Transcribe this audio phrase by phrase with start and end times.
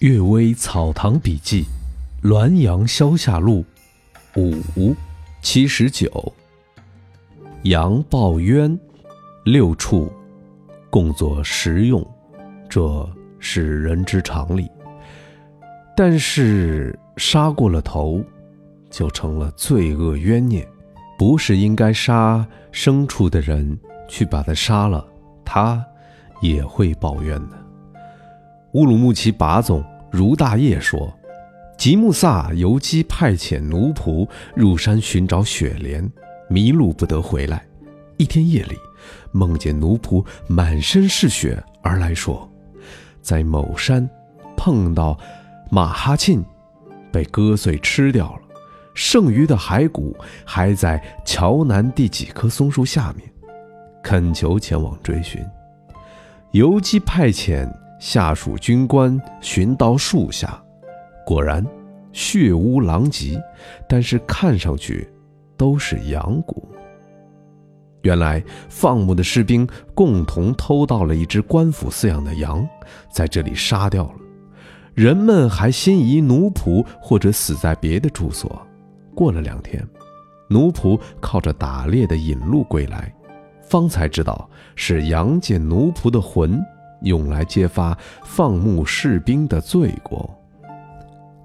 [0.08, 1.66] 《岳微草堂笔记》，
[2.26, 3.62] 滦阳消夏录，
[4.34, 4.96] 五
[5.42, 6.10] 七十九。
[7.64, 8.80] 阳报冤，
[9.44, 10.10] 六处
[10.88, 12.02] 共作食用，
[12.66, 13.06] 这
[13.40, 14.70] 是人之常理。
[15.94, 18.24] 但是杀过了头，
[18.88, 20.66] 就成了罪恶冤孽，
[21.18, 22.42] 不是应该杀
[22.72, 23.78] 牲畜的人
[24.08, 25.06] 去把他杀了，
[25.44, 25.84] 他
[26.40, 27.60] 也会报冤的。
[28.74, 31.12] 乌鲁木齐把总如大业说
[31.78, 36.10] ：“吉木萨游击派遣奴仆入山寻找雪莲，
[36.48, 37.64] 迷路不得回来。
[38.16, 38.76] 一天夜里，
[39.30, 42.50] 梦见奴仆满身是血而来说，
[43.22, 44.08] 在某山
[44.56, 45.18] 碰到
[45.70, 46.44] 马哈沁，
[47.12, 48.42] 被割碎吃掉了，
[48.94, 53.26] 剩余的骸骨还在桥南第几棵松树下面，
[54.02, 55.40] 恳求前往追寻。
[56.50, 57.66] 游击派遣。”
[58.00, 60.60] 下属军官寻到树下，
[61.24, 61.64] 果然
[62.12, 63.40] 血污狼藉，
[63.86, 65.08] 但是看上去
[65.56, 66.66] 都是羊骨。
[68.00, 72.66] 原来放牧的士兵共同偷到了一只官府饲养的羊，
[73.12, 74.14] 在这里杀掉了。
[74.94, 78.66] 人们还心仪奴仆或者死在别的住所。
[79.14, 79.86] 过了两天，
[80.48, 83.14] 奴仆靠着打猎的引路归来，
[83.60, 86.58] 方才知道是羊见奴仆的魂。
[87.02, 90.28] 用来揭发放牧士兵的罪过。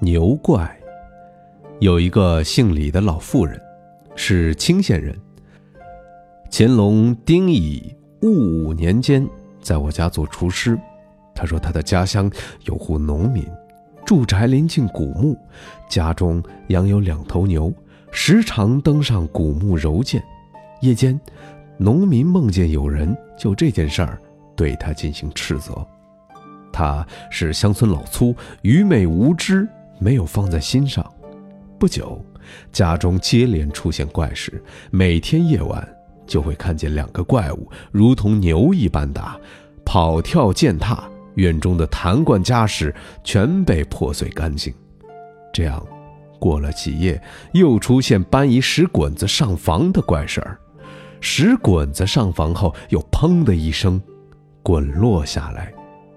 [0.00, 0.76] 牛怪，
[1.80, 3.60] 有一个姓李的老妇人，
[4.14, 5.16] 是清县人。
[6.50, 9.26] 乾隆丁乙戊午年间，
[9.60, 10.78] 在我家做厨师。
[11.34, 12.30] 他说他的家乡
[12.66, 13.44] 有户农民，
[14.04, 15.36] 住宅临近古墓，
[15.88, 17.72] 家中养有两头牛，
[18.12, 20.22] 时常登上古墓揉见。
[20.80, 21.18] 夜间，
[21.76, 24.20] 农民梦见有人就这件事儿。
[24.56, 25.86] 对他进行斥责，
[26.72, 31.04] 他是乡村老粗，愚昧无知，没有放在心上。
[31.78, 32.24] 不久，
[32.72, 35.86] 家中接连出现怪事，每天夜晚
[36.26, 39.36] 就会看见两个怪物，如同牛一般大，
[39.84, 44.72] 跑跳践踏，院中的坛罐家什全被破碎干净。
[45.52, 45.84] 这样，
[46.38, 47.20] 过了几夜，
[47.52, 50.58] 又出现搬移石滚子上房的怪事儿。
[51.20, 54.00] 石滚子上房后，又砰的一声。
[54.64, 55.70] 滚落下来，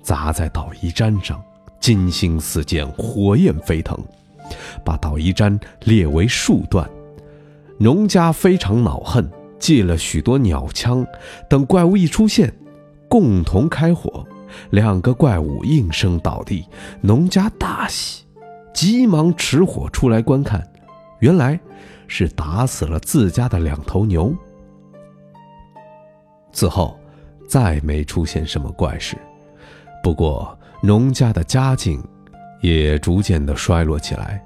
[0.00, 1.42] 砸在捣衣砧上，
[1.80, 3.98] 金星四溅，火焰飞腾，
[4.84, 6.88] 把捣衣砧裂为数段。
[7.78, 9.28] 农家非常恼恨，
[9.58, 11.04] 借了许多鸟枪，
[11.50, 12.54] 等怪物一出现，
[13.08, 14.24] 共同开火，
[14.70, 16.64] 两个怪物应声倒地。
[17.00, 18.24] 农家大喜，
[18.72, 20.64] 急忙持火出来观看，
[21.18, 21.58] 原来
[22.06, 24.32] 是打死了自家的两头牛。
[26.52, 26.96] 此后。
[27.48, 29.16] 再没出现什么怪事，
[30.02, 32.00] 不过农家的家境
[32.60, 34.44] 也逐渐的衰落起来。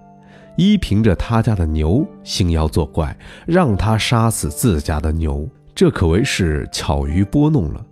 [0.56, 7.84] 依凭着他家的牛兴妖作怪，让他杀死自家的牛，这可谓是巧于拨弄了。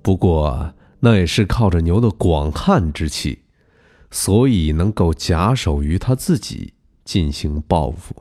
[0.00, 3.42] 不过那也是靠着牛的广汉之气，
[4.10, 6.72] 所以能够假手于他自己
[7.04, 8.14] 进行报复。